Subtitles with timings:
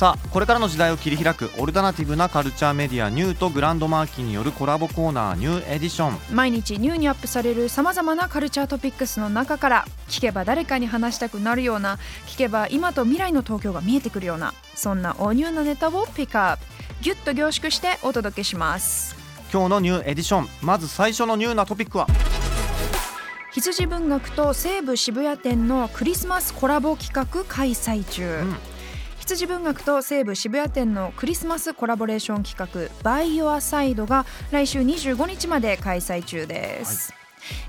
[0.00, 6.34] さあこれからの時代を切り開くオルタナティブなカルチャーメディアニューとグランドマーキーによるコラボコーナーニューエディション。
[6.34, 16.62] 毎日ニューにアップされるさまざまなカルチャートピックスの中から聞けば誰かに話したくなるような聞けば今と未来の東京が見えてくるようなそんなおニューなネタをピックアップ
[17.02, 19.14] ギュッと凝縮してお届けします。
[19.52, 22.06] 今日のニューエディションまず最初のニューなトピックは？
[23.52, 28.56] 羊文学と西武渋谷店のクリスマスコラボ企画開催中、ん
[29.30, 37.14] 羊文学と西武渋谷店のクリスマスコラボレーション企画「By Your Side」が来週25日まで開催中です、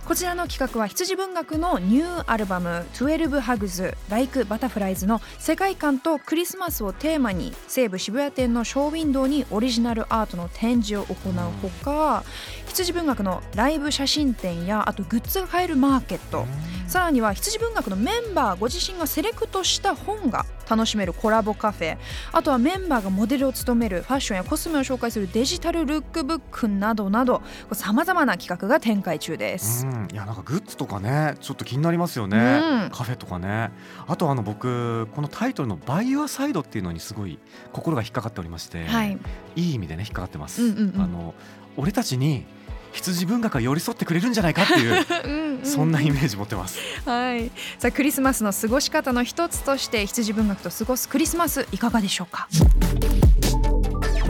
[0.06, 12.24] こちらの企画は羊文学のニューアルバム「12 Hugs Like Butterflies」の世界観とクリスマスをテーマに西武渋谷店のショーウィンドウにオリジナルアートの展示を行うほか
[12.68, 16.48] 羊文学のライブ写真展やあとグッズが買えるマーケット
[16.92, 21.98] さらには羊文学のメンバーご自身がセレクトした本が楽しめるコラボカフェ。
[22.34, 29.88] あとはメンバーがモデルを務めるファッションやコスメを紹介するデジタルルックブックなどなどさまざまな企画が展開中です。
[29.88, 30.10] うん。
[30.12, 32.90] いやなんかグッズとかねちょっと気になりますよね、うん。
[32.90, 33.72] カフェとかね。
[34.06, 37.40] あとあの僕このタイトルの「By Your Side」っていうのにすごい
[37.72, 39.18] 心が引っかかっておりまして、はい、
[39.56, 41.02] いい意味でね引っかかってます、うんうんうん。
[41.02, 41.34] あの
[41.78, 42.46] 俺たちに
[42.94, 45.66] 羊文学が寄り添ってくれるんじゃないかっていう うんうん。
[45.66, 46.80] そんなイメージ持ってます。
[47.06, 52.48] はい、さあクリスマスの過ごし方の一つとして羊文学と過ごすクリスマスいかがでしょうか？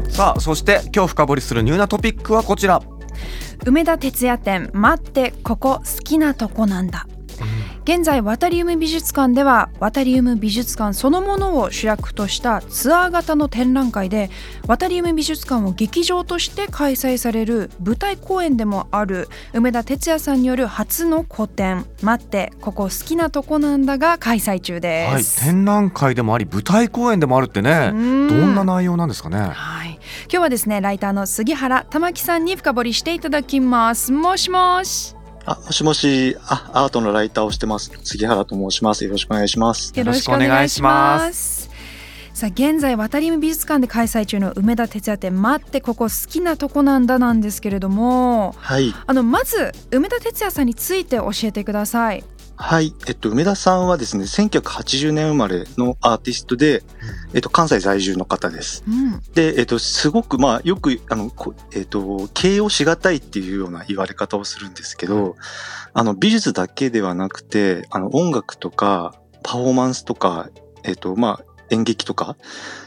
[0.10, 2.82] さあそして今日深掘りするニューなトピックはこちら。
[3.66, 7.06] 梅田哲也展待ってここ好きなとこなんだ
[7.84, 14.30] 現在ワタリウム美術館ではワタリウム美術館そのものを主役としたツアー型の展覧会で
[14.68, 25.44] ワタリウム美術館を劇場として開催される舞台公演でもある梅田哲也さんによる初の個展「待ってここ好きなとこなんだ」が開催中ではい、す。
[25.44, 28.28] 展覧会でもあり舞台公演でもあるってねうん。
[28.28, 29.40] どんな内容なんですかね。
[29.40, 34.12] はい、今日はですねライターの杉原玉樹さんに深掘りしていただきます。
[34.12, 35.16] もしもし
[35.46, 37.92] あ、もしもし、あ、アートのライターをしてます。
[38.04, 39.04] 杉原と申します。
[39.04, 39.92] よろしくお願いします。
[39.96, 41.70] よろしくお願いします
[42.34, 48.94] さあ現在渡り美術館で開催中の梅田哲也展待ってここ好きなとこなんだなんですけれどもはい。
[49.06, 52.24] あのまず梅田哲也さんについて教えてください
[52.62, 52.94] はい。
[53.08, 56.84] えっと、梅田さんはですね、1980年生まれのアーティストで、
[57.34, 58.84] えっと、関西在住の方です。
[58.88, 65.38] うんで、えっと、すごく、まあ、よく、あの、こえっと、形容しがたいっていうような言われ方をするんですけど、
[65.94, 70.50] あの、美術だけではなくて、あの、音楽とか、パフォーマンスとか、
[70.84, 72.38] えっと、まあ、演劇とか、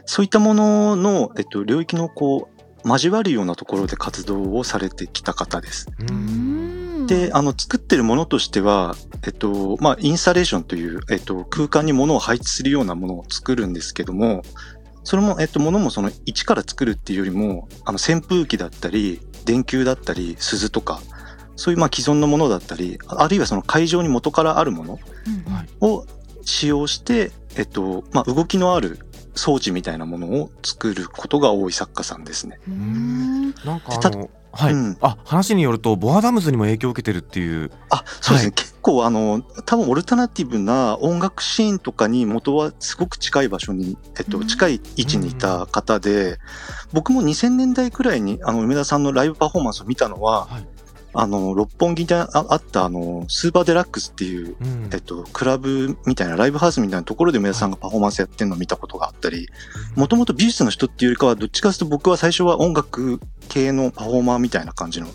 [0.07, 2.49] そういったものの、えっと、領域の、こ
[2.85, 5.89] う、交わるようなところで活動をされてきた方です。
[5.99, 8.95] ううんんで、あの、作ってるものとしては、
[9.27, 14.43] えっと、まあ、インスタレーションという、えっと、空間に物を配置するようなものを作るんですけども、
[15.03, 21.01] それも、えっと、物もその一から作るっていうよりも、あの、扇風機だったり、電球だったり、鈴とか、
[21.57, 24.99] そういうまあ既存のものだったり、ああるいはその会場に元からあるもの
[25.81, 26.05] を
[26.43, 28.99] 使用して、えっと、まあ、動きのある
[29.35, 32.59] 装置みたいなものを作ることが多い作家さんですね。
[32.69, 33.55] うん。
[33.65, 34.97] なんかたあのはい、うん。
[35.01, 37.71] あ話によるとボアダムズにも影響を受けてるっていう。
[37.91, 38.49] あ、そうですね。
[38.49, 38.53] はい。
[38.53, 44.47] 結構あの、多分オルタナティブな音楽シーンとかに元はすごく近い場所に、えっと、うん。
[44.47, 46.39] 近い位置にいた方で、
[46.93, 50.67] 僕も2000年代くらいにあの、梅田さんのライブパフォーマンスを見たのは、はい。
[51.17, 54.91] あの、六本木でああったあの、スーパーデラックスっていう、うん。
[54.93, 59.49] えっと、クラブみたいな、ライブハウスみたいなところで梅田さんがパフォーマンスやってるのを見たことがあったり、
[59.95, 65.09] もともと美術の人っていうよりかは、どっちかというと僕は最初は音楽系のパフォーマーみたいな感じの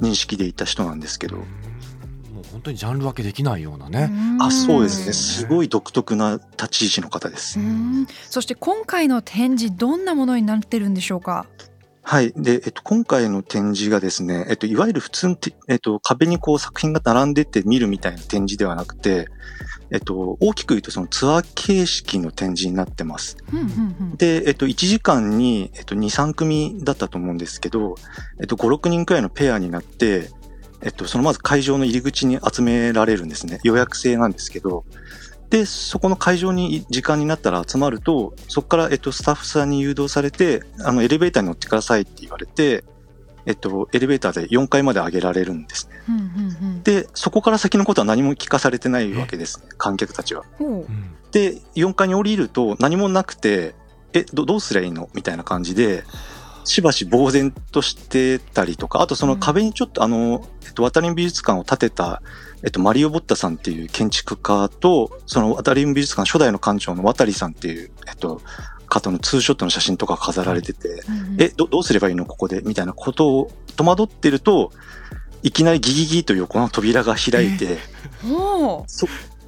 [0.00, 4.10] 認識でいた人なんですけど、もう本当にジャンル分けできないようなね、
[4.40, 5.10] あ、そうですね。
[5.10, 7.58] んすごい独特な立ち位置の方です。
[7.58, 7.62] う。
[7.62, 8.06] ん。
[8.28, 11.46] そして今回の展示どんなものになってるんでしょうか？
[12.08, 12.32] はい。
[12.36, 19.26] で、えっと、今回の展示がですね、えっと、いわゆる普通のて、えっと、壁にこう作品が並んでて見るみたいな展示ではなくて、
[19.90, 23.36] えっと、大きく言うとそのツアー形式の展示になってます。
[23.52, 27.96] うんうんうんで、えっと、1時間に、えっと、2、3組だったと思うんですけど、
[28.40, 30.30] えっと、5、6人くらいのペアになって、
[30.82, 33.58] えっと、そのまず会場の入り口に集められるんですね。
[33.64, 34.84] 予約制なんですけど、
[35.50, 42.84] で、そこの会場に時間になったら集まると、そこから、えっと、スタッフさんに誘導されて、あの、エレベーターに乗ってくださいって言われて、
[43.46, 45.94] えっと、エレベーターで4階まで上げられるんですね。
[46.08, 46.18] うんう
[46.78, 50.44] んで、そこから先のことは何も聞かされてないわけですね、観客たちは。
[51.30, 53.74] で、4階に降りると何もなくて、
[54.12, 55.10] え、どどうすりゃいいの？
[55.14, 56.04] みたいな感じで、
[56.66, 62.20] しばし呆然としてたりとか、あとその壁にちょっとあの、えっと、渡り美術館を建てた、
[62.62, 68.42] えっと、マリオ・ボッタさんっていう建築家と、その渡り美術館初代の館長の渡さんっていう、えっと、
[68.88, 71.42] 方のツーショットの写真とか飾られてて、うんうん。
[71.42, 72.62] え、ど、どうすればいいのここで？
[72.62, 74.72] みたいなことを戸惑ってると、
[75.42, 77.78] いきなりギギギというこの扉が開いて、
[78.22, 79.06] ほそ、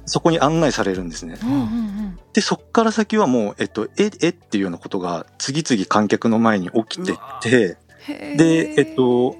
[0.09, 1.37] そこに案内されるんですね。
[1.41, 2.19] ううんうん。
[2.33, 7.77] で、そっから先はもう、えっと、え、えっていうようなことが次々観客の前に起きてって、
[8.07, 9.35] で、えっと、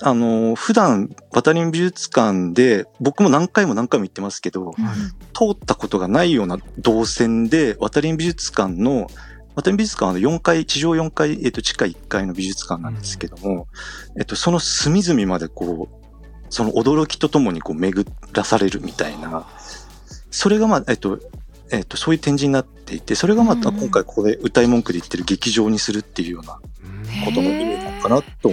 [0.00, 4.84] あの、普段、渡り美術館で、僕も何回も何回も行ってますけど、うん。
[4.84, 4.90] うん
[5.34, 9.08] 通ったことがないような動線で、渡り美術館の、
[9.56, 13.66] 渡り美術館は4階、地上4階、えっと、地下1階の美術館なんですけども、
[14.16, 16.04] えっと、その隅々までこう、
[16.50, 19.44] その驚きとともにこう巡らされるみたいな、
[20.34, 21.20] それがまあ、えっと、
[21.70, 26.54] えっと、そういう展示になっていて、それがまたうんうん今回ここで歌い文句で言ってる劇場にするっていうような
[27.24, 28.50] ことの意味なのかなと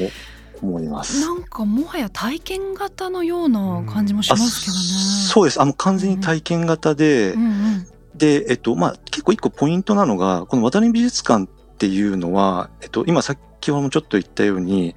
[0.61, 1.21] 思います。
[1.21, 4.79] なんかもはや体験型のような感じもしあますけどね。
[5.27, 5.59] そうです。
[5.59, 11.47] あの、完全に体験型で、うんうんで、えっと、まあ、結構一個ポイントなのが、この渡り美術館っ
[11.77, 14.95] ていうのは、えっと、今先ほどもちょっと言ったように、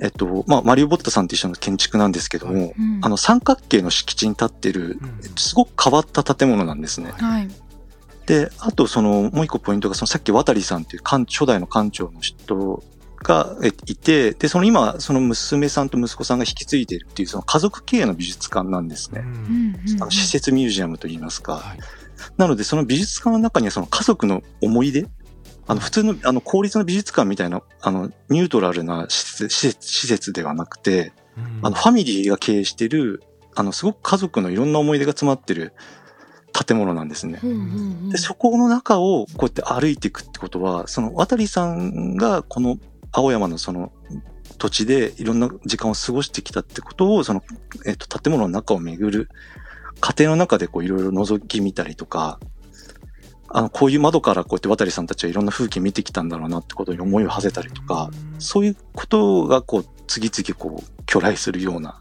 [0.00, 4.98] えっと、まあ、マリオ・ボッタさんっていう人の建築なんですけども、うんあの、三角形の敷地に立ってる、
[5.36, 7.12] すごく変わった建物なんですね。
[7.18, 7.48] はい。
[8.26, 12.82] で、あと、その、もう一個ポイントが、そのさっき渡さんっていう館初代の館長の人
[13.22, 19.20] がえいて、で、その今、その娘さんと息子さんが引き継いでいるっていう、その家族経営の美術館なんですね。
[19.22, 21.54] うんうんあの施設ミュージアムといいますか。
[21.56, 21.78] はい
[22.36, 25.06] なので、その美術館の中にはその家族の思い出、
[25.70, 31.12] あの、普通の、あの、公立の美術館みたいな、あの、ニュートラルな施設、施設施設ではなくて、
[31.62, 33.22] あの、ファミリーが経営している、
[33.54, 35.72] あの、すごく家族のいろんな思い出が詰まってる
[36.52, 37.38] 建物なんですね。
[37.44, 37.60] うんうんう
[38.06, 42.76] んで、そこの中をこうやって歩いていくってことは、その渡さんがこの
[43.12, 43.92] 青山のその
[44.58, 47.44] 土地でいろんな時間を過ごしてきたってことを、その、
[47.86, 49.28] えっと、建物の中を巡る
[50.00, 52.40] 過程の中でこういろいろ覗き見たりとか、
[53.52, 62.00] あの、こういう窓からこうやって渡さんたちはいろんな風景見てきたんだろうなってことに思いを馳せたりとか、そういうことがこう、次々こう、巨来するような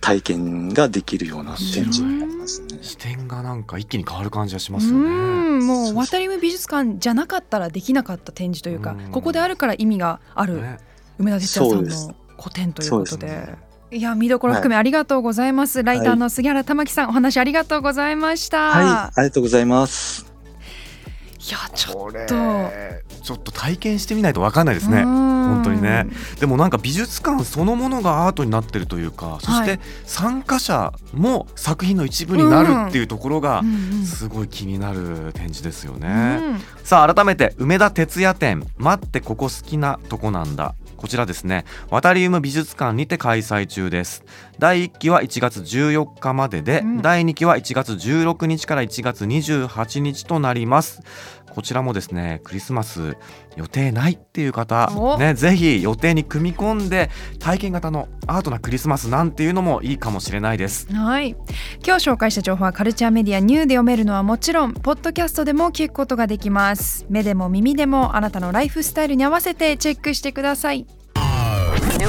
[0.00, 2.78] 体験ができるような展示になりますね。
[2.82, 5.08] 視点がなんか一気に変わる感じがしうますよね。
[5.08, 5.96] んもそうう。
[5.96, 9.12] 渡り海美術館じゃなかったらできなかった展示というかうん。
[9.12, 10.78] ここであるから意味があるね。
[11.18, 13.56] 梅田哲也さんの個展ということで。
[13.92, 20.31] いや見どころ含めありがとうございます、ライターの杉原玉樹さんお話ありがとうございました、はい、ありがとうございます。
[21.48, 22.92] いやちょっと。
[23.22, 25.04] ちょっと体験してみないとわかんないですね。
[25.04, 26.06] 本本当にね。
[26.40, 33.62] でもなんか美術館そのものがアートになってるというかそしはいて参加者も作品の一部になるっていうところが
[34.04, 36.38] すごい気になる展示ですよね。
[36.42, 36.60] うん。
[36.84, 41.64] さあ改めて梅田哲也展「待ってここ好きなとこなんだ」こちらですね。
[41.90, 44.24] ワタリウム美術館にて開催中です
[44.62, 47.02] 第1期は1月14日までで、うん。
[47.02, 51.02] 第2期は1月16日から1月28日となります。
[51.52, 53.16] こちらもですねクリスマス
[53.56, 55.18] 予定ないっていう方お。
[55.18, 57.10] ねぜひ予定に組み込んで
[57.40, 60.86] 体験型のアートなクリスマスなんていうのもいいかもしれないです。
[60.94, 61.30] はい。
[61.84, 67.04] 今日紹介した情報はカルチャーメディアニューで読めるのはもちろんポッドキャストでも聞くことができます。
[67.10, 70.86] 目でも耳でもあなたのライフスタイルに合わせてチェックしてください